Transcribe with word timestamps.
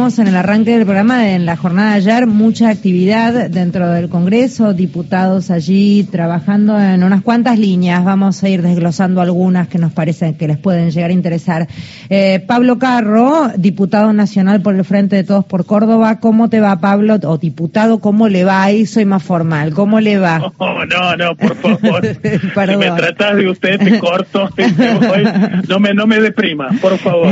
En 0.00 0.28
el 0.28 0.34
arranque 0.34 0.70
del 0.70 0.86
programa, 0.86 1.32
en 1.32 1.44
la 1.44 1.56
jornada 1.56 1.90
de 1.90 1.96
ayer, 1.96 2.26
mucha 2.26 2.70
actividad 2.70 3.50
dentro 3.50 3.86
del 3.90 4.08
Congreso, 4.08 4.72
diputados 4.72 5.50
allí 5.50 6.04
trabajando 6.04 6.80
en 6.80 7.04
unas 7.04 7.20
cuantas 7.20 7.58
líneas. 7.58 8.02
Vamos 8.02 8.42
a 8.42 8.48
ir 8.48 8.62
desglosando 8.62 9.20
algunas 9.20 9.68
que 9.68 9.76
nos 9.76 9.92
parecen 9.92 10.36
que 10.36 10.48
les 10.48 10.56
pueden 10.56 10.90
llegar 10.90 11.10
a 11.10 11.12
interesar. 11.12 11.68
Eh, 12.08 12.42
Pablo 12.46 12.78
Carro, 12.78 13.50
diputado 13.58 14.14
nacional 14.14 14.62
por 14.62 14.74
el 14.74 14.86
Frente 14.86 15.16
de 15.16 15.24
Todos 15.24 15.44
por 15.44 15.66
Córdoba. 15.66 16.18
¿Cómo 16.18 16.48
te 16.48 16.60
va, 16.60 16.80
Pablo? 16.80 17.18
O 17.24 17.36
diputado, 17.36 17.98
¿cómo 17.98 18.26
le 18.28 18.44
va? 18.44 18.62
Ahí 18.62 18.86
soy 18.86 19.04
más 19.04 19.22
formal. 19.22 19.74
¿Cómo 19.74 20.00
le 20.00 20.18
va? 20.18 20.38
No, 20.38 20.52
no, 20.86 21.16
no, 21.18 21.36
por 21.36 21.56
favor. 21.56 22.06
si 22.22 22.76
me 22.76 22.90
tratas 22.90 23.36
de 23.36 23.48
usted, 23.50 23.78
te 23.78 23.98
corto. 23.98 24.48
no, 25.68 25.78
me, 25.78 25.92
no 25.92 26.06
me 26.06 26.20
deprima, 26.20 26.70
por 26.80 26.96
favor. 26.96 27.30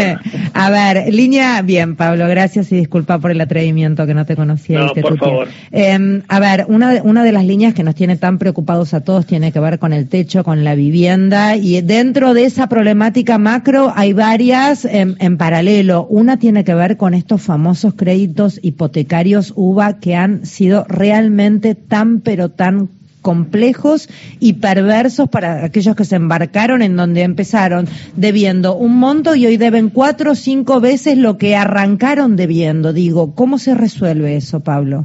a 0.52 0.70
ver, 0.70 1.14
línea, 1.14 1.62
bien, 1.62 1.96
Pablo, 1.96 2.28
gracias 2.28 2.57
y 2.72 2.76
disculpa 2.76 3.18
por 3.18 3.30
el 3.30 3.40
atrevimiento 3.40 4.06
que 4.06 4.14
no 4.14 4.26
te 4.26 4.36
conocía. 4.36 4.80
No, 4.80 4.92
por 4.92 5.18
favor. 5.18 5.48
Em, 5.70 6.22
a 6.28 6.40
ver, 6.40 6.66
una 6.68 6.92
de, 6.92 7.00
una 7.02 7.24
de 7.24 7.32
las 7.32 7.44
líneas 7.44 7.74
que 7.74 7.84
nos 7.84 7.94
tiene 7.94 8.16
tan 8.16 8.38
preocupados 8.38 8.94
a 8.94 9.00
todos 9.00 9.26
tiene 9.26 9.52
que 9.52 9.60
ver 9.60 9.78
con 9.78 9.92
el 9.92 10.08
techo, 10.08 10.44
con 10.44 10.64
la 10.64 10.74
vivienda 10.74 11.56
y 11.56 11.80
dentro 11.80 12.34
de 12.34 12.44
esa 12.44 12.68
problemática 12.68 13.38
macro 13.38 13.92
hay 13.94 14.12
varias 14.12 14.84
en, 14.84 15.16
en 15.20 15.36
paralelo. 15.36 16.06
Una 16.10 16.38
tiene 16.38 16.64
que 16.64 16.74
ver 16.74 16.96
con 16.96 17.14
estos 17.14 17.42
famosos 17.42 17.94
créditos 17.94 18.58
hipotecarios 18.62 19.52
UVA 19.54 19.98
que 20.00 20.16
han 20.16 20.44
sido 20.44 20.84
realmente 20.88 21.74
tan 21.74 22.20
pero 22.20 22.50
tan 22.50 22.88
complejos 23.28 24.08
y 24.40 24.54
perversos 24.54 25.28
para 25.28 25.62
aquellos 25.62 25.94
que 25.94 26.06
se 26.06 26.16
embarcaron 26.16 26.80
en 26.80 26.96
donde 26.96 27.24
empezaron 27.24 27.86
debiendo 28.16 28.74
un 28.74 28.96
monto 28.96 29.34
y 29.34 29.44
hoy 29.44 29.58
deben 29.58 29.90
cuatro 29.90 30.30
o 30.30 30.34
cinco 30.34 30.80
veces 30.80 31.18
lo 31.18 31.36
que 31.36 31.54
arrancaron 31.54 32.36
debiendo. 32.36 32.94
Digo, 32.94 33.34
¿cómo 33.34 33.58
se 33.58 33.74
resuelve 33.74 34.34
eso, 34.36 34.60
Pablo? 34.60 35.04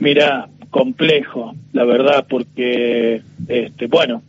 Mira, 0.00 0.48
complejo, 0.70 1.54
la 1.74 1.84
verdad, 1.84 2.24
porque, 2.26 3.20
este, 3.46 3.88
bueno, 3.88 4.22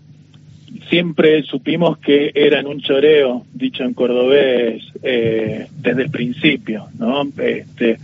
siempre 0.90 1.42
supimos 1.44 1.98
que 2.00 2.34
eran 2.36 2.68
un 2.68 2.82
choreo, 2.82 3.46
dicho 3.54 3.86
en 3.86 3.94
cordobés, 3.94 4.84
eh, 5.04 5.68
desde 5.78 6.02
el 6.02 6.10
principio, 6.10 6.88
¿no? 7.00 7.26
Este, 7.38 7.98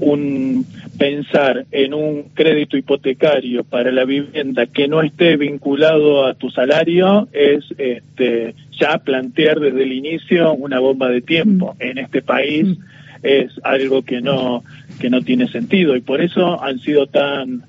un 0.00 0.64
pensar 0.98 1.66
en 1.70 1.94
un 1.94 2.24
crédito 2.34 2.76
hipotecario 2.76 3.64
para 3.64 3.90
la 3.92 4.04
vivienda 4.04 4.66
que 4.66 4.88
no 4.88 5.02
esté 5.02 5.36
vinculado 5.36 6.26
a 6.26 6.34
tu 6.34 6.50
salario 6.50 7.28
es 7.32 7.64
este, 7.78 8.54
ya 8.72 8.98
plantear 8.98 9.60
desde 9.60 9.82
el 9.82 9.92
inicio 9.92 10.52
una 10.54 10.78
bomba 10.78 11.08
de 11.08 11.20
tiempo. 11.20 11.74
Mm. 11.78 11.82
En 11.82 11.98
este 11.98 12.22
país 12.22 12.66
mm. 12.66 12.82
es 13.22 13.52
algo 13.62 14.02
que 14.02 14.20
no 14.20 14.64
que 15.00 15.10
no 15.10 15.20
tiene 15.20 15.46
sentido 15.48 15.94
y 15.94 16.00
por 16.00 16.22
eso 16.22 16.62
han 16.62 16.78
sido 16.78 17.06
tan 17.06 17.64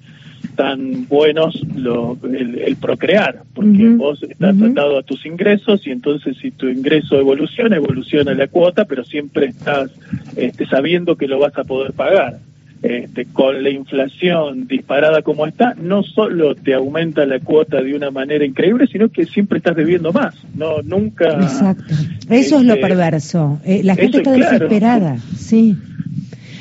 tan 0.56 1.08
buenos 1.08 1.62
lo, 1.76 2.18
el, 2.24 2.76
procrear, 2.78 3.44
porque 3.54 3.90
vos 3.90 4.24
estás 4.24 4.60
atado 4.60 4.98
a 4.98 5.04
tus 5.04 5.26
ingresos 5.26 5.86
y 5.86 5.92
entonces 5.92 6.36
si 6.42 6.52
tu 6.52 6.68
ingreso 6.68 7.20
evoluciona, 7.20 7.76
evoluciona 7.76 8.34
la 8.34 8.48
cuota, 8.48 8.86
pero 8.86 9.06
siempre 9.06 9.48
estás 9.48 9.92
este, 10.36 10.66
sabiendo 10.66 11.16
que 11.16 11.28
lo 11.28 11.38
vas 11.38 11.56
a 11.58 11.64
poder 11.64 11.94
pagar. 11.94 12.40
Este, 12.84 13.26
con 13.26 13.64
la 13.64 13.72
inflación 13.72 14.68
disparada 14.68 15.24
como 15.24 15.48
está, 15.48 15.74
no 15.82 16.04
solo 16.04 16.54
te 16.54 16.76
aumenta 16.76 17.26
la 17.26 17.40
cuota 17.40 17.82
de 17.82 17.96
una 17.96 18.12
manera 18.12 18.46
increíble, 18.46 18.86
sino 18.86 19.10
que 19.10 19.26
siempre 19.26 19.58
estás 19.58 19.76
debiendo 19.76 20.14
más. 20.14 20.36
No, 20.54 20.84
nunca. 20.84 21.26
Exacto. 21.42 21.94
Eso 22.30 22.60
es 22.60 22.64
lo 22.64 22.76
este, 22.76 22.88
perverso. 22.88 23.60
Eh, 23.66 23.82
la 23.84 23.96
gente 23.96 24.20
está 24.20 24.32
desesperada, 24.32 25.18
sí. 25.36 25.76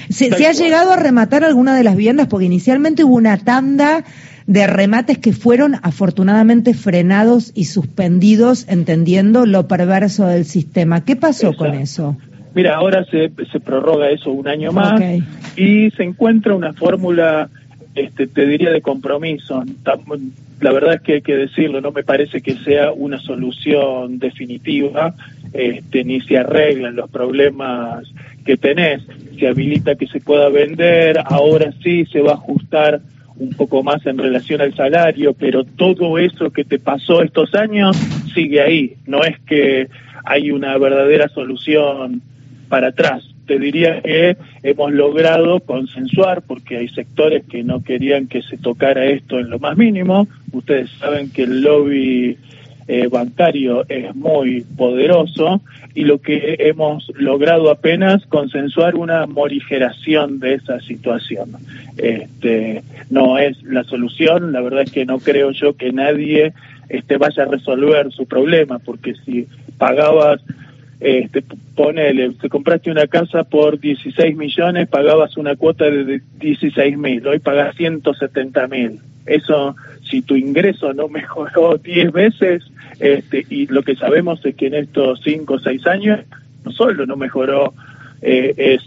Se, 0.09 0.47
ha 0.47 0.53
llegado 0.53 0.93
a 0.93 0.97
rematar 0.97 1.45
alguna 1.45 1.77
de 1.77 1.85
las 1.85 1.97
viviendas 1.97 2.29
porque 2.29 2.47
inicialmente 2.47 3.05
hubo 3.05 3.17
una 3.17 3.37
tanda 3.39 4.05
de 4.47 4.67
remates 4.67 5.19
que 5.19 5.33
fueron 5.33 5.77
afortunadamente 5.83 6.73
frenados 6.73 7.51
y 7.55 7.65
suspendidos, 7.65 8.65
entendiendo 8.69 9.45
lo 9.45 9.67
perverso 9.67 10.27
del 10.27 10.45
sistema. 10.45 11.05
¿Qué 11.05 11.17
pasó 11.17 11.55
con 11.57 11.75
eso? 11.75 12.17
Mira, 12.57 12.77
ahora 12.77 13.05
se, 13.05 13.31
se 13.53 13.61
prorroga 13.61 14.09
eso 14.09 14.31
un 14.31 14.49
año 14.49 14.73
más 14.73 14.99
y 15.59 15.91
se 15.91 16.03
encuentra 16.03 16.55
una 16.55 16.73
fórmula, 16.73 17.51
este, 17.95 18.27
te 18.27 18.47
diría, 18.47 18.71
de 18.71 18.81
compromiso. 18.81 19.63
La 20.63 20.73
verdad 20.73 20.95
es 20.95 21.01
que 21.03 21.13
hay 21.13 21.21
que 21.21 21.37
decirlo, 21.37 21.83
no 21.83 21.93
me 21.93 22.03
parece 22.03 22.41
que 22.41 22.55
sea 22.55 22.93
una 22.93 23.21
solución 23.21 24.19
definitiva, 24.19 25.15
este, 25.53 26.03
ni 26.03 26.23
se 26.23 26.39
arreglan 26.39 26.97
los 26.97 27.11
problemas 27.11 28.11
que 28.43 28.57
tenés, 28.57 29.03
se 29.39 29.49
habilita 29.49 29.97
que 29.97 30.07
se 30.07 30.21
pueda 30.21 30.49
vender, 30.49 31.21
ahora 31.27 31.75
sí 31.83 32.07
se 32.07 32.23
va 32.23 32.31
a 32.31 32.37
ajustar 32.37 33.03
un 33.37 33.51
poco 33.51 33.83
más 33.83 34.07
en 34.07 34.17
relación 34.17 34.63
al 34.63 34.75
salario, 34.75 35.35
pero 35.35 35.63
todo 35.63 36.17
eso 36.17 36.49
que 36.49 36.65
te 36.65 36.79
pasó 36.79 37.21
estos 37.21 37.55
años 37.55 37.99
sigue 38.33 38.63
ahí, 38.63 38.95
no 39.07 39.23
es 39.25 39.39
que 39.41 39.89
hay 40.25 40.51
una 40.53 40.79
verdadera 40.79 41.29
solución 41.29 42.23
para 42.69 42.89
atrás. 42.89 43.25
Te 43.47 43.59
diría 43.59 44.01
que 44.03 44.37
hemos 44.63 44.93
logrado 44.93 45.61
consensuar, 45.61 46.43
porque 46.43 46.79
hay 46.79 46.89
sectores 46.89 47.45
que 47.45 47.63
no 47.63 47.83
querían 47.83 48.27
que 48.27 48.43
se 48.43 48.59
tocara 48.59 49.07
esto 49.07 49.39
en 49.39 49.51
lo 49.51 49.59
más 49.59 49.77
mínimo. 49.77 50.27
Ustedes 50.53 50.91
saben 50.99 51.31
que 51.31 51.45
el 51.45 51.63
lobby 51.63 52.37
eh, 52.89 53.09
bancario 53.09 53.85
es 53.89 54.15
muy 54.15 54.63
poderoso 54.77 55.61
y 55.95 56.05
lo 56.05 56.21
que 56.21 56.57
hemos 56.61 57.11
logrado 57.17 57.71
apenas 57.71 58.25
consensuar 58.27 58.95
una 58.95 59.27
morigeración 59.27 60.39
de 60.39 60.55
esa 60.55 60.81
situación. 60.81 61.51
Este, 61.97 62.83
no 63.11 63.39
es 63.39 63.61
la 63.65 63.83
solución, 63.85 64.53
la 64.53 64.61
verdad 64.61 64.83
es 64.83 64.93
que 64.93 65.05
no 65.05 65.19
creo 65.19 65.51
yo 65.51 65.77
que 65.77 65.93
nadie 65.93 66.53
este, 66.89 67.17
vaya 67.17 67.43
a 67.43 67.47
resolver 67.47 68.13
su 68.13 68.27
problema, 68.27 68.79
porque 68.79 69.15
si 69.25 69.49
pagabas 69.79 70.41
este, 71.01 71.43
ponele, 71.75 72.33
si 72.41 72.49
compraste 72.49 72.91
una 72.91 73.07
casa 73.07 73.45
por 73.45 73.79
16 73.79 74.37
millones, 74.37 74.89
pagabas 74.89 75.37
una 75.37 75.55
cuota 75.57 75.85
de 75.85 76.23
16 76.39 76.97
mil, 76.99 77.27
hoy 77.27 77.39
pagas 77.39 77.77
170 77.77 78.67
mil. 78.69 79.01
Eso, 79.27 79.77
si 80.09 80.23
tu 80.23 80.37
ingreso 80.37 80.93
no 80.95 81.09
mejoró 81.09 81.79
10 81.79 82.13
veces, 82.13 82.65
este, 82.99 83.45
y 83.51 83.67
lo 83.67 83.83
que 83.83 83.97
sabemos 83.97 84.45
es 84.45 84.55
que 84.55 84.69
en 84.69 84.75
estos 84.75 85.21
5 85.23 85.55
o 85.55 85.59
6 85.59 85.87
años, 85.87 86.21
no 86.65 86.73
solo 86.73 87.07
no 87.07 87.17
mejoró 87.17 87.75
eh, 88.23 88.55
es, 88.57 88.83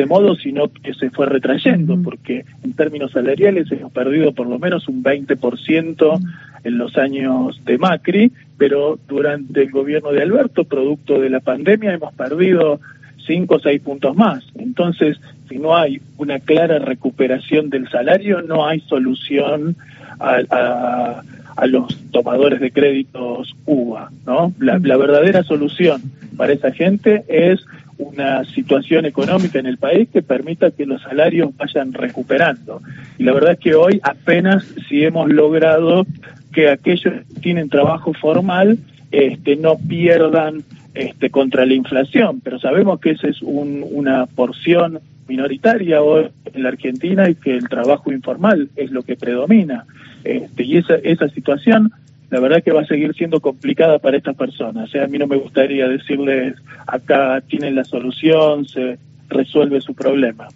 ese 0.00 0.08
modo, 0.08 0.34
sino 0.34 0.68
que 0.72 0.94
se 0.94 1.10
fue 1.10 1.26
retrayendo, 1.26 2.00
porque 2.02 2.46
en 2.62 2.72
términos 2.72 3.12
salariales 3.12 3.70
hemos 3.70 3.92
perdido 3.92 4.32
por 4.32 4.46
lo 4.46 4.58
menos 4.58 4.88
un 4.88 5.02
20% 5.02 6.20
en 6.64 6.78
los 6.78 6.96
años 6.96 7.60
de 7.66 7.76
Macri, 7.76 8.32
pero 8.56 8.98
durante 9.06 9.62
el 9.62 9.70
gobierno 9.70 10.10
de 10.12 10.22
Alberto, 10.22 10.64
producto 10.64 11.20
de 11.20 11.28
la 11.28 11.40
pandemia, 11.40 11.92
hemos 11.92 12.14
perdido 12.14 12.80
cinco 13.26 13.56
o 13.56 13.60
seis 13.60 13.82
puntos 13.82 14.16
más. 14.16 14.42
Entonces, 14.54 15.20
si 15.50 15.58
no 15.58 15.76
hay 15.76 16.00
una 16.16 16.38
clara 16.38 16.78
recuperación 16.78 17.68
del 17.68 17.86
salario, 17.90 18.40
no 18.40 18.66
hay 18.66 18.80
solución 18.80 19.76
a, 20.18 21.22
los 21.66 21.94
tomadores 22.10 22.58
de 22.58 22.70
créditos 22.70 23.54
UBA, 23.66 24.10
¿no? 24.26 24.54
La, 24.58 24.78
la 24.78 24.96
verdadera 24.96 25.42
solución 25.42 26.00
para 26.38 26.54
esa 26.54 26.72
gente 26.72 27.22
es 27.28 27.60
una 28.00 28.44
situación 28.44 29.04
económica 29.04 29.58
en 29.58 29.66
el 29.66 29.76
país 29.76 30.08
que 30.10 30.22
permita 30.22 30.70
que 30.70 30.86
los 30.86 31.02
salarios 31.02 31.56
vayan 31.56 31.92
recuperando. 31.92 32.80
Y 33.18 33.24
la 33.24 33.32
verdad 33.32 33.52
es 33.52 33.58
que 33.58 33.74
hoy 33.74 34.00
apenas 34.02 34.64
si 34.88 35.04
hemos 35.04 35.28
logrado 35.30 36.06
que 36.52 36.70
aquellos 36.70 37.14
que 37.14 37.40
tienen 37.40 37.68
trabajo 37.68 38.12
formal 38.14 38.78
este, 39.10 39.56
no 39.56 39.76
pierdan 39.76 40.62
este, 40.94 41.30
contra 41.30 41.66
la 41.66 41.74
inflación, 41.74 42.40
pero 42.40 42.58
sabemos 42.58 43.00
que 43.00 43.10
esa 43.10 43.28
es 43.28 43.42
una 43.42 44.26
porción 44.26 45.00
minoritaria 45.28 46.02
hoy 46.02 46.28
en 46.52 46.62
la 46.62 46.70
Argentina 46.70 47.28
y 47.28 47.36
que 47.36 47.54
el 47.56 47.68
trabajo 47.68 48.10
informal 48.12 48.70
es 48.76 48.90
lo 48.90 49.02
que 49.02 49.16
predomina. 49.16 49.84
Este, 50.24 50.64
y 50.64 50.78
esa, 50.78 50.94
esa 50.96 51.28
situación, 51.28 51.92
la 52.30 52.40
verdad 52.40 52.62
que 52.62 52.72
va 52.72 52.82
a 52.82 52.86
seguir 52.86 53.14
siendo 53.14 53.40
complicada 53.40 53.98
para 53.98 54.16
estas 54.16 54.36
personas. 54.36 54.88
O 54.88 54.90
sea, 54.90 55.04
a 55.04 55.08
mí 55.08 55.18
no 55.18 55.26
me 55.26 55.36
gustaría 55.36 55.86
decirles, 55.88 56.56
acá 56.86 57.42
tienen 57.48 57.74
la 57.74 57.84
solución, 57.84 58.66
se 58.66 58.98
resuelve 59.28 59.80
su 59.80 59.94
problema. 59.94 60.48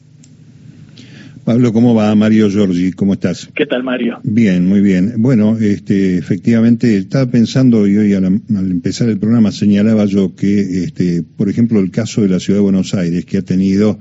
Pablo, 1.45 1.75
¿cómo 1.75 1.95
va? 1.95 2.15
Mario 2.15 2.49
Giorgi, 2.49 2.93
¿cómo 2.93 3.13
estás? 3.13 3.51
¿Qué 3.55 3.67
tal, 3.67 3.83
Mario? 3.83 4.19
Bien, 4.23 4.67
muy 4.67 4.81
bien. 4.81 5.15
Bueno, 5.19 5.59
este, 5.59 6.17
efectivamente, 6.17 6.97
estaba 6.97 7.31
pensando 7.31 7.87
y 7.87 7.99
hoy 7.99 8.15
al, 8.15 8.25
empezar 8.49 9.11
el 9.11 9.19
programa 9.19 9.53
señalaba 9.53 10.07
yo 10.07 10.35
que, 10.35 10.85
este, 10.85 11.23
por 11.23 11.51
ejemplo, 11.51 11.81
el 11.81 11.91
caso 11.91 12.23
de 12.23 12.29
la 12.29 12.41
Ciudad 12.41 12.61
de 12.61 12.63
Buenos 12.63 12.95
Aires, 12.95 13.27
que 13.27 13.37
ha 13.37 13.43
tenido 13.43 13.99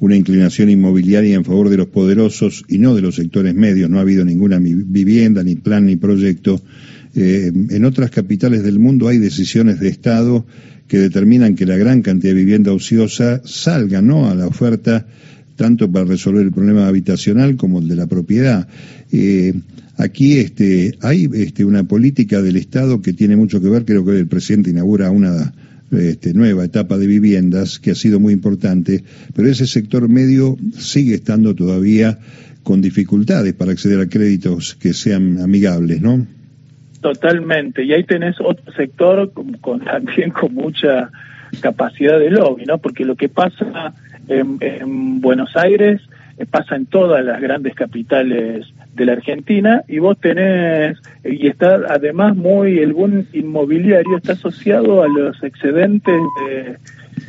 una 0.00 0.16
inclinación 0.16 0.70
inmobiliaria 0.70 1.34
en 1.34 1.44
favor 1.44 1.68
de 1.68 1.76
los 1.76 1.88
poderosos 1.88 2.64
y 2.66 2.78
no 2.78 2.94
de 2.94 3.02
los 3.02 3.16
sectores 3.16 3.54
medios, 3.54 3.90
no 3.90 3.98
ha 3.98 4.02
habido 4.02 4.24
ninguna 4.24 4.58
vivienda, 4.58 5.42
ni 5.42 5.54
plan, 5.54 5.84
ni 5.84 5.96
proyecto. 5.96 6.62
Eh, 7.14 7.52
en 7.70 7.84
otras 7.84 8.10
capitales 8.10 8.62
del 8.62 8.78
mundo 8.78 9.08
hay 9.08 9.18
decisiones 9.18 9.80
de 9.80 9.88
Estado 9.88 10.46
que 10.88 10.98
determinan 10.98 11.54
que 11.54 11.66
la 11.66 11.76
gran 11.76 12.02
cantidad 12.02 12.32
de 12.32 12.40
vivienda 12.40 12.72
ociosa 12.72 13.42
salga 13.44 14.02
¿no? 14.02 14.30
a 14.30 14.34
la 14.34 14.46
oferta 14.46 15.06
tanto 15.56 15.90
para 15.90 16.04
resolver 16.04 16.44
el 16.44 16.52
problema 16.52 16.86
habitacional 16.86 17.56
como 17.56 17.80
el 17.80 17.88
de 17.88 17.96
la 17.96 18.06
propiedad. 18.06 18.68
Eh, 19.10 19.54
aquí 19.96 20.38
este, 20.38 20.96
hay 21.00 21.28
este, 21.32 21.64
una 21.64 21.88
política 21.88 22.42
del 22.42 22.56
Estado 22.56 23.00
que 23.00 23.14
tiene 23.14 23.36
mucho 23.36 23.60
que 23.60 23.68
ver, 23.68 23.84
creo 23.84 24.04
que 24.04 24.18
el 24.18 24.28
presidente 24.28 24.70
inaugura 24.70 25.10
una 25.10 25.54
este, 25.90 26.34
nueva 26.34 26.64
etapa 26.64 26.98
de 26.98 27.06
viviendas 27.06 27.78
que 27.78 27.92
ha 27.92 27.94
sido 27.94 28.20
muy 28.20 28.32
importante, 28.32 29.02
pero 29.34 29.48
ese 29.48 29.66
sector 29.66 30.08
medio 30.08 30.56
sigue 30.78 31.14
estando 31.14 31.54
todavía 31.54 32.18
con 32.62 32.82
dificultades 32.82 33.54
para 33.54 33.72
acceder 33.72 34.00
a 34.00 34.08
créditos 34.08 34.76
que 34.78 34.92
sean 34.92 35.38
amigables, 35.38 36.02
¿no? 36.02 36.26
Totalmente, 37.00 37.84
y 37.84 37.92
ahí 37.92 38.04
tenés 38.04 38.40
otro 38.40 38.72
sector 38.72 39.30
con, 39.60 39.80
también 39.80 40.30
con 40.30 40.54
mucha 40.54 41.10
capacidad 41.60 42.18
de 42.18 42.30
lobby, 42.30 42.64
¿no? 42.64 42.78
Porque 42.78 43.04
lo 43.04 43.16
que 43.16 43.28
pasa 43.28 43.92
en, 44.28 45.20
Buenos 45.20 45.56
Aires 45.56 46.00
eh, 46.38 46.46
pasa 46.46 46.76
en 46.76 46.86
todas 46.86 47.24
las 47.24 47.40
grandes 47.40 47.74
capitales 47.74 48.66
de 48.94 49.04
la 49.04 49.12
Argentina 49.12 49.82
y 49.88 49.98
vos 49.98 50.18
tenés, 50.18 50.98
y 51.24 51.46
está 51.46 51.80
además 51.88 52.36
muy, 52.36 52.78
el 52.78 52.92
boom 52.92 53.26
inmobiliario 53.32 54.16
está 54.16 54.32
asociado 54.32 55.02
a 55.02 55.08
los 55.08 55.42
excedentes 55.42 56.20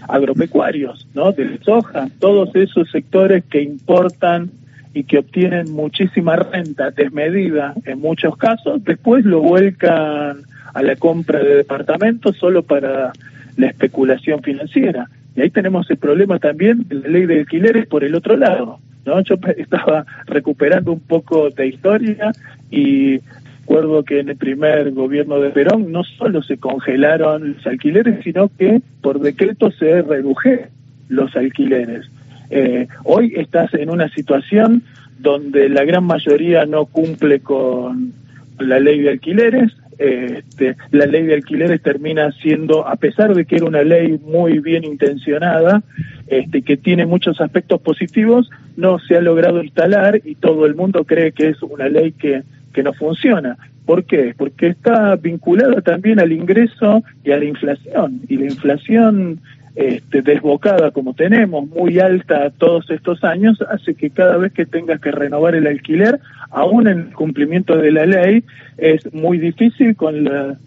agropecuarios, 0.08 1.08
¿no? 1.14 1.32
De 1.32 1.60
soja, 1.60 2.08
todos 2.20 2.56
esos 2.56 2.90
sectores 2.90 3.44
que 3.46 3.62
importan 3.62 4.52
y 4.98 5.04
que 5.04 5.20
obtienen 5.20 5.72
muchísima 5.74 6.38
renta 6.38 6.90
desmedida 6.90 7.76
en 7.86 8.00
muchos 8.00 8.36
casos, 8.36 8.84
después 8.84 9.24
lo 9.26 9.42
vuelcan 9.42 10.38
a 10.74 10.82
la 10.82 10.96
compra 10.96 11.38
de 11.38 11.58
departamentos 11.58 12.36
solo 12.38 12.64
para 12.64 13.14
la 13.58 13.68
especulación 13.68 14.42
financiera. 14.42 15.08
Y 15.36 15.42
ahí 15.42 15.52
tenemos 15.52 15.88
el 15.92 15.98
problema 15.98 16.40
también 16.40 16.88
de 16.88 16.96
la 16.96 17.10
ley 17.10 17.28
de 17.28 17.42
alquileres 17.42 17.86
por 17.86 18.04
el 18.04 18.16
otro 18.16 18.38
lado. 18.38 18.80
¿no? 19.06 19.22
Yo 19.22 19.36
estaba 19.58 20.04
recuperando 20.26 20.92
un 20.94 21.02
poco 21.02 21.52
de 21.52 21.68
historia 21.68 22.32
y 22.72 23.20
recuerdo 23.60 24.04
que 24.04 24.20
en 24.22 24.30
el 24.30 24.38
primer 24.38 24.94
gobierno 24.94 25.40
de 25.40 25.52
Perón 25.52 25.92
no 25.92 26.04
solo 26.06 26.42
se 26.42 26.58
congelaron 26.58 27.54
los 27.54 27.68
alquileres, 27.68 28.24
sino 28.24 28.50
que 28.50 28.82
por 29.04 29.20
decreto 29.20 29.70
se 29.70 30.02
redujeron 30.02 30.70
los 31.08 31.36
alquileres. 31.36 32.10
Eh, 32.50 32.88
hoy 33.04 33.34
estás 33.36 33.74
en 33.74 33.90
una 33.90 34.10
situación 34.10 34.84
donde 35.20 35.70
la 35.70 35.84
gran 35.84 36.04
mayoría 36.06 36.66
no 36.66 36.86
cumple 36.86 37.40
con 37.40 38.14
la 38.60 38.80
ley 38.80 39.02
de 39.02 39.10
alquileres. 39.10 39.72
Este, 39.98 40.76
la 40.92 41.08
ley 41.08 41.24
de 41.24 41.34
alquileres 41.34 41.82
termina 41.82 42.32
siendo, 42.34 42.88
a 42.88 42.96
pesar 42.98 43.34
de 43.34 43.46
que 43.46 43.56
era 43.56 43.66
una 43.66 43.82
ley 43.82 44.20
muy 44.24 44.60
bien 44.60 44.84
intencionada, 44.84 45.82
este, 46.28 46.62
que 46.62 46.78
tiene 46.78 47.06
muchos 47.08 47.42
aspectos 47.42 47.82
positivos, 47.82 48.50
no 48.76 49.00
se 49.00 49.16
ha 49.16 49.22
logrado 49.22 49.64
instalar 49.64 50.22
y 50.24 50.36
todo 50.36 50.68
el 50.68 50.76
mundo 50.76 51.04
cree 51.04 51.32
que 51.32 51.50
es 51.50 51.62
una 51.64 51.90
ley 51.90 52.12
que, 52.12 52.44
que 52.74 52.84
no 52.84 52.94
funciona. 52.94 53.58
¿Por 53.88 54.04
qué? 54.04 54.36
Porque 54.38 54.68
está 54.68 55.16
vinculada 55.16 55.82
también 55.82 56.20
al 56.20 56.34
ingreso 56.34 57.04
y 57.24 57.32
a 57.32 57.38
la 57.38 57.46
inflación. 57.46 58.22
Y 58.28 58.38
la 58.38 58.46
inflación 58.46 59.40
este, 59.78 60.24
desbocada 60.24 60.90
como 60.90 61.14
tenemos, 61.14 61.70
muy 61.70 62.00
alta 62.00 62.50
todos 62.50 62.90
estos 62.90 63.24
años, 63.24 63.62
hace 63.70 63.94
que 63.94 64.10
cada 64.10 64.36
vez 64.38 64.52
que 64.52 64.66
tengas 64.66 65.00
que 65.00 65.12
renovar 65.12 65.54
el 65.54 65.68
alquiler, 65.68 66.20
aún 66.50 66.88
en 66.88 67.00
el 67.00 67.14
cumplimiento 67.14 67.78
de 67.78 67.92
la 67.92 68.08
ley, 68.08 68.44
es 68.80 69.14
muy 69.14 69.38
difícil 69.38 69.96
con 69.96 70.24
la 70.24 70.58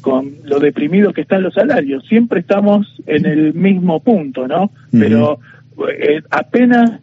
con 0.00 0.32
lo 0.44 0.60
deprimido 0.60 1.12
que 1.12 1.22
están 1.22 1.42
los 1.42 1.54
salarios. 1.54 2.04
Siempre 2.06 2.40
estamos 2.40 3.00
en 3.06 3.26
el 3.26 3.54
mismo 3.54 4.00
punto, 4.00 4.46
¿no? 4.46 4.70
Pero 4.90 5.40
eh, 5.96 6.22
apenas 6.30 7.00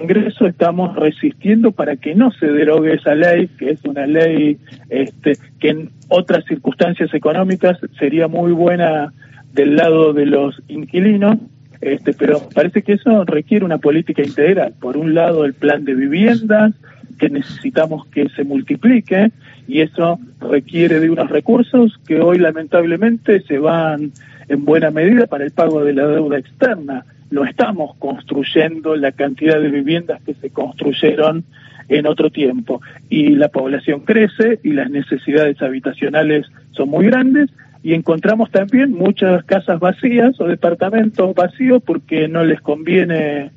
ingreso 0.00 0.46
estamos 0.46 0.94
resistiendo 0.96 1.72
para 1.72 1.96
que 1.96 2.14
no 2.14 2.30
se 2.32 2.46
derogue 2.46 2.94
esa 2.94 3.14
ley, 3.14 3.48
que 3.58 3.70
es 3.70 3.84
una 3.84 4.06
ley 4.06 4.58
este, 4.88 5.32
que 5.58 5.68
en 5.68 5.90
otras 6.08 6.44
circunstancias 6.44 7.12
económicas 7.14 7.78
sería 7.98 8.28
muy 8.28 8.52
buena 8.52 9.12
del 9.52 9.76
lado 9.76 10.12
de 10.12 10.26
los 10.26 10.60
inquilinos, 10.68 11.38
este, 11.80 12.12
pero 12.12 12.48
parece 12.54 12.82
que 12.82 12.94
eso 12.94 13.24
requiere 13.24 13.64
una 13.64 13.78
política 13.78 14.22
integral. 14.22 14.74
Por 14.80 14.96
un 14.96 15.14
lado, 15.14 15.44
el 15.44 15.54
plan 15.54 15.84
de 15.84 15.94
viviendas, 15.94 16.72
que 17.18 17.28
necesitamos 17.28 18.06
que 18.06 18.28
se 18.30 18.44
multiplique, 18.44 19.32
y 19.66 19.80
eso 19.80 20.18
requiere 20.40 21.00
de 21.00 21.10
unos 21.10 21.30
recursos 21.30 21.98
que 22.06 22.20
hoy 22.20 22.38
lamentablemente 22.38 23.40
se 23.42 23.58
van 23.58 24.12
en 24.48 24.64
buena 24.64 24.90
medida 24.90 25.26
para 25.26 25.44
el 25.44 25.50
pago 25.50 25.84
de 25.84 25.92
la 25.92 26.06
deuda 26.06 26.38
externa. 26.38 27.04
No 27.30 27.44
estamos 27.44 27.96
construyendo 27.96 28.96
la 28.96 29.12
cantidad 29.12 29.60
de 29.60 29.70
viviendas 29.70 30.20
que 30.22 30.34
se 30.34 30.50
construyeron 30.50 31.44
en 31.88 32.06
otro 32.06 32.30
tiempo. 32.30 32.80
Y 33.08 33.30
la 33.30 33.48
población 33.48 34.00
crece 34.00 34.60
y 34.62 34.72
las 34.72 34.90
necesidades 34.90 35.60
habitacionales 35.62 36.46
son 36.72 36.90
muy 36.90 37.06
grandes 37.06 37.50
y 37.82 37.94
encontramos 37.94 38.50
también 38.50 38.92
muchas 38.92 39.44
casas 39.44 39.80
vacías 39.80 40.40
o 40.40 40.44
departamentos 40.44 41.34
vacíos 41.34 41.82
porque 41.84 42.28
no 42.28 42.44
les 42.44 42.60
conviene 42.60 43.50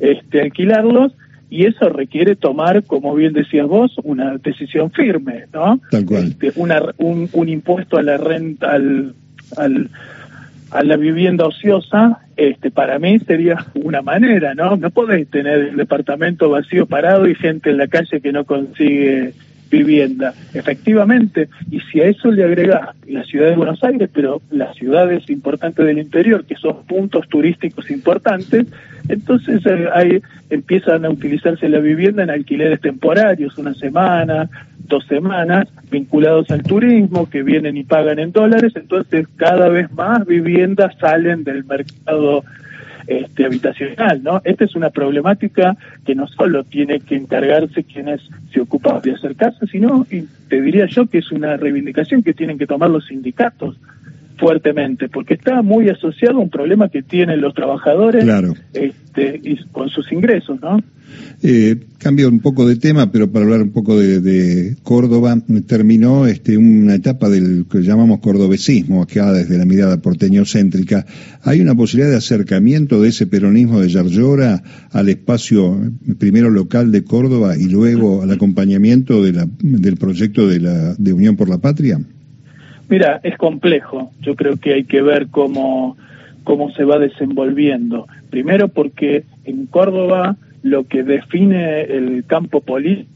este, 0.00 0.42
alquilarlos 0.42 1.12
y 1.50 1.64
eso 1.64 1.88
requiere 1.88 2.36
tomar, 2.36 2.82
como 2.84 3.14
bien 3.14 3.32
decías 3.32 3.66
vos, 3.66 3.96
una 4.02 4.36
decisión 4.36 4.90
firme, 4.90 5.44
¿no? 5.52 5.80
Tal 5.90 6.04
cual. 6.04 6.24
Este, 6.24 6.52
un, 6.56 7.28
un, 7.32 7.48
impuesto 7.48 7.96
a 7.96 8.02
la 8.02 8.18
renta, 8.18 8.72
al, 8.72 9.14
al, 9.56 9.88
a 10.70 10.82
la 10.82 10.96
vivienda 10.96 11.46
ociosa, 11.46 12.20
este, 12.36 12.70
para 12.70 12.98
mí 12.98 13.18
sería 13.20 13.64
una 13.74 14.02
manera, 14.02 14.54
¿no? 14.54 14.76
No 14.76 14.90
podéis 14.90 15.30
tener 15.30 15.58
el 15.70 15.76
departamento 15.76 16.50
vacío 16.50 16.86
parado 16.86 17.26
y 17.26 17.34
gente 17.34 17.70
en 17.70 17.78
la 17.78 17.86
calle 17.86 18.20
que 18.20 18.32
no 18.32 18.44
consigue 18.44 19.32
vivienda. 19.70 20.34
Efectivamente, 20.54 21.48
y 21.70 21.80
si 21.80 22.00
a 22.00 22.08
eso 22.08 22.30
le 22.30 22.44
agrega 22.44 22.94
la 23.06 23.24
ciudad 23.24 23.50
de 23.50 23.56
Buenos 23.56 23.82
Aires, 23.84 24.08
pero 24.12 24.40
las 24.50 24.74
ciudades 24.76 25.28
importantes 25.30 25.84
del 25.84 25.98
interior, 25.98 26.44
que 26.44 26.54
son 26.56 26.84
puntos 26.86 27.28
turísticos 27.28 27.90
importantes, 27.90 28.66
entonces 29.08 29.64
eh, 29.66 29.88
ahí 29.94 30.20
empiezan 30.50 31.04
a 31.04 31.10
utilizarse 31.10 31.68
la 31.68 31.78
vivienda 31.78 32.22
en 32.22 32.30
alquileres 32.30 32.80
temporarios, 32.80 33.56
una 33.58 33.74
semana, 33.74 34.48
dos 34.78 35.06
semanas, 35.06 35.68
vinculados 35.90 36.50
al 36.50 36.62
turismo, 36.62 37.28
que 37.28 37.42
vienen 37.42 37.76
y 37.76 37.84
pagan 37.84 38.18
en 38.18 38.32
dólares, 38.32 38.72
entonces 38.76 39.26
cada 39.36 39.68
vez 39.68 39.90
más 39.92 40.26
viviendas 40.26 40.96
salen 40.98 41.44
del 41.44 41.64
mercado 41.64 42.44
este, 43.08 43.46
habitacional, 43.46 44.22
¿no? 44.22 44.42
Esta 44.44 44.66
es 44.66 44.76
una 44.76 44.90
problemática 44.90 45.74
que 46.04 46.14
no 46.14 46.28
solo 46.28 46.62
tiene 46.64 47.00
que 47.00 47.16
encargarse 47.16 47.84
quienes 47.84 48.20
se 48.52 48.60
ocupan 48.60 49.00
de 49.00 49.12
hacer 49.12 49.34
casas, 49.34 49.70
sino, 49.70 50.06
te 50.48 50.60
diría 50.60 50.86
yo, 50.86 51.06
que 51.06 51.18
es 51.18 51.32
una 51.32 51.56
reivindicación 51.56 52.22
que 52.22 52.34
tienen 52.34 52.58
que 52.58 52.66
tomar 52.66 52.90
los 52.90 53.06
sindicatos 53.06 53.76
fuertemente, 54.38 55.08
porque 55.08 55.34
está 55.34 55.62
muy 55.62 55.88
asociado 55.88 56.38
a 56.38 56.42
un 56.42 56.50
problema 56.50 56.88
que 56.88 57.02
tienen 57.02 57.40
los 57.40 57.54
trabajadores 57.54 58.24
este, 58.72 59.40
y 59.42 59.56
con 59.72 59.88
sus 59.88 60.10
ingresos, 60.12 60.60
¿no? 60.60 60.78
Eh, 61.42 61.76
cambio 61.98 62.28
un 62.28 62.40
poco 62.40 62.66
de 62.66 62.76
tema, 62.76 63.12
pero 63.12 63.30
para 63.30 63.44
hablar 63.44 63.62
un 63.62 63.70
poco 63.70 63.98
de, 63.98 64.76
Córdoba, 64.82 65.40
terminó 65.66 66.26
este, 66.26 66.56
una 66.58 66.94
etapa 66.94 67.28
del 67.28 67.66
que 67.70 67.82
llamamos 67.82 68.20
cordobesismo, 68.20 69.02
acá 69.02 69.32
desde 69.32 69.56
la 69.56 69.64
mirada 69.64 70.00
porteñocéntrica. 70.00 71.06
¿Hay 71.42 71.60
una 71.60 71.74
posibilidad 71.74 72.10
de 72.10 72.18
acercamiento 72.18 73.00
de 73.00 73.08
ese 73.08 73.26
peronismo 73.26 73.80
de 73.80 73.88
Yarlora 73.88 74.62
al 74.90 75.08
espacio 75.08 75.80
primero 76.18 76.50
local 76.50 76.92
de 76.92 77.04
Córdoba 77.04 77.56
y 77.56 77.68
luego 77.68 78.22
al 78.22 78.30
acompañamiento 78.32 79.22
de 79.22 79.32
la, 79.32 79.48
del 79.60 79.96
proyecto 79.96 80.48
de, 80.48 80.60
la, 80.60 80.94
de 80.94 81.12
Unión 81.12 81.36
por 81.36 81.48
la 81.48 81.58
Patria? 81.58 82.00
Mira, 82.88 83.20
es 83.22 83.36
complejo. 83.36 84.10
Yo 84.20 84.34
creo 84.34 84.56
que 84.56 84.74
hay 84.74 84.84
que 84.84 85.02
ver 85.02 85.28
cómo, 85.28 85.96
cómo 86.44 86.70
se 86.72 86.84
va 86.84 86.98
desenvolviendo. 86.98 88.06
Primero 88.30 88.68
porque 88.68 89.24
en 89.44 89.66
Córdoba 89.66 90.36
lo 90.62 90.84
que 90.84 91.02
define 91.02 91.82
el 91.82 92.24
campo 92.26 92.60
político, 92.60 93.10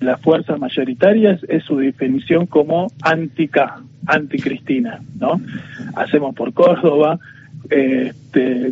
las 0.00 0.20
fuerzas 0.20 0.60
mayoritarias, 0.60 1.40
es 1.48 1.64
su 1.64 1.76
definición 1.76 2.46
como 2.46 2.86
antica, 3.02 3.82
anticristina, 4.06 5.00
¿no? 5.18 5.40
Hacemos 5.96 6.36
por 6.36 6.52
Córdoba, 6.52 7.18
este, 7.68 8.70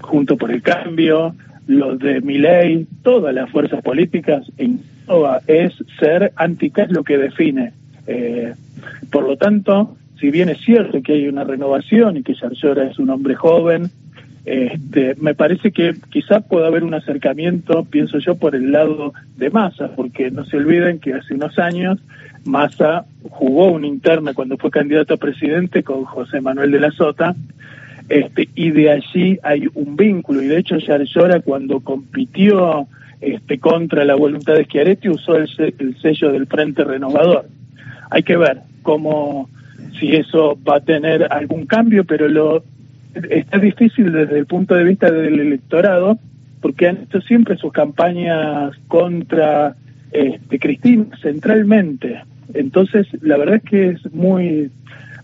junto 0.00 0.36
por 0.36 0.50
el 0.50 0.60
cambio, 0.62 1.36
los 1.68 2.00
de 2.00 2.20
Miley, 2.20 2.88
todas 3.04 3.32
las 3.32 3.50
fuerzas 3.50 3.82
políticas 3.82 4.42
en 4.58 4.80
Córdoba 5.06 5.42
es 5.46 5.72
ser 6.00 6.32
antica, 6.34 6.82
es 6.82 6.90
lo 6.90 7.04
que 7.04 7.18
define. 7.18 7.72
Eh, 8.06 8.54
por 9.10 9.24
lo 9.24 9.36
tanto, 9.36 9.96
si 10.18 10.30
bien 10.30 10.48
es 10.48 10.58
cierto 10.60 11.02
que 11.02 11.12
hay 11.14 11.28
una 11.28 11.44
renovación 11.44 12.16
y 12.16 12.22
que 12.22 12.34
Yarlora 12.34 12.84
es 12.84 12.98
un 12.98 13.10
hombre 13.10 13.34
joven 13.34 13.90
Este, 14.44 15.14
me 15.20 15.34
parece 15.34 15.70
que 15.70 15.94
quizás 16.10 16.42
pueda 16.44 16.66
haber 16.66 16.82
un 16.82 16.94
acercamiento, 16.94 17.84
pienso 17.84 18.18
yo, 18.18 18.34
por 18.34 18.56
el 18.56 18.72
lado 18.72 19.12
de 19.36 19.50
Massa, 19.50 19.94
porque 19.94 20.32
no 20.32 20.44
se 20.44 20.56
olviden 20.56 20.98
que 20.98 21.14
hace 21.14 21.34
unos 21.34 21.58
años 21.60 22.00
Massa 22.44 23.04
jugó 23.30 23.70
una 23.70 23.86
interna 23.86 24.34
cuando 24.34 24.56
fue 24.56 24.70
candidato 24.70 25.14
a 25.14 25.16
presidente 25.16 25.84
con 25.84 26.04
José 26.04 26.40
Manuel 26.40 26.72
de 26.72 26.80
la 26.80 26.90
Sota, 26.90 27.36
este, 28.08 28.48
y 28.56 28.72
de 28.72 28.90
allí 28.90 29.38
hay 29.44 29.68
un 29.74 29.94
vínculo, 29.96 30.42
y 30.42 30.48
de 30.48 30.58
hecho 30.58 30.76
Yarlora 30.76 31.38
cuando 31.40 31.78
compitió 31.78 32.88
este, 33.20 33.60
contra 33.60 34.04
la 34.04 34.16
voluntad 34.16 34.54
de 34.54 34.64
Schiaretti 34.64 35.08
usó 35.08 35.36
el, 35.36 35.48
el 35.78 35.96
sello 36.00 36.32
del 36.32 36.48
Frente 36.48 36.82
Renovador. 36.82 37.46
Hay 38.12 38.22
que 38.22 38.36
ver 38.36 38.60
cómo 38.82 39.48
si 39.98 40.14
eso 40.14 40.58
va 40.68 40.76
a 40.76 40.80
tener 40.80 41.26
algún 41.32 41.64
cambio, 41.64 42.04
pero 42.04 42.28
lo 42.28 42.62
está 43.14 43.58
difícil 43.58 44.12
desde 44.12 44.38
el 44.38 44.46
punto 44.46 44.74
de 44.74 44.84
vista 44.84 45.10
del 45.10 45.40
electorado, 45.40 46.18
porque 46.60 46.88
han 46.88 46.98
hecho 47.04 47.22
siempre 47.22 47.56
sus 47.56 47.72
campañas 47.72 48.76
contra 48.86 49.74
este, 50.12 50.58
Cristina 50.58 51.06
centralmente. 51.22 52.20
Entonces, 52.52 53.06
la 53.22 53.38
verdad 53.38 53.56
es 53.56 53.62
que 53.62 53.88
es 53.88 54.14
muy 54.14 54.70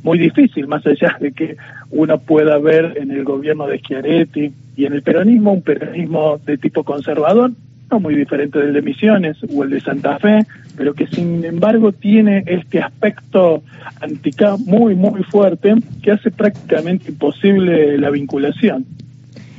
muy 0.02 0.18
difícil, 0.18 0.68
más 0.68 0.87
allá 0.87 1.16
de 1.21 1.33
que 1.33 1.57
uno 1.90 2.18
pueda 2.18 2.57
ver 2.59 2.95
en 2.97 3.11
el 3.11 3.25
gobierno 3.25 3.66
de 3.66 3.78
Schiaretti 3.78 4.52
y 4.76 4.85
en 4.87 4.92
el 4.92 5.02
peronismo 5.02 5.52
un 5.52 5.62
peronismo 5.62 6.38
de 6.47 6.57
tipo 6.57 6.85
conservador, 6.85 7.50
no 7.90 8.00
muy 8.00 8.14
diferente 8.14 8.59
del 8.59 8.73
de 8.73 8.83
Misiones 8.83 9.37
o 9.54 9.64
el 9.64 9.71
de 9.71 9.80
Santa 9.80 10.18
Fe, 10.18 10.47
pero 10.76 10.95
que 10.95 11.07
sin 11.07 11.45
embargo 11.45 11.92
tiene 11.92 12.45
este 12.47 12.80
aspecto 12.80 13.62
antica 14.00 14.57
muy, 14.57 14.95
muy 14.95 15.23
fuerte 15.25 15.75
que 16.02 16.12
hace 16.12 16.30
prácticamente 16.30 17.11
imposible 17.11 17.99
la 17.99 18.11
vinculación. 18.11 18.87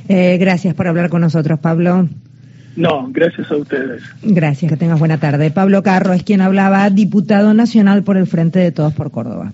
Eh, 0.08 0.38
gracias 0.38 0.74
por 0.74 0.88
hablar 0.88 1.08
con 1.08 1.20
nosotros, 1.20 1.58
Pablo. 1.60 2.08
No, 2.76 3.08
gracias 3.10 3.50
a 3.50 3.56
ustedes. 3.56 4.02
Gracias, 4.22 4.70
que 4.70 4.76
tengas 4.76 4.98
buena 4.98 5.18
tarde. 5.18 5.50
Pablo 5.50 5.82
Carro 5.82 6.12
es 6.12 6.22
quien 6.22 6.40
hablaba, 6.40 6.88
diputado 6.90 7.52
nacional 7.52 8.02
por 8.02 8.16
el 8.16 8.26
Frente 8.26 8.58
de 8.58 8.72
Todos 8.72 8.92
por 8.92 9.10
Córdoba. 9.10 9.52